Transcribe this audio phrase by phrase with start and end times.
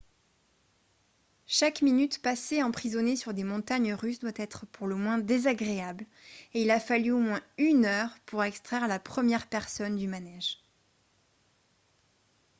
[1.45, 6.07] chaque minute passée emprisonné sur des montagnes russes doit être pour le moins désagréable
[6.55, 10.57] et il a fallu au moins une heure pour extraire la première personne du manège.»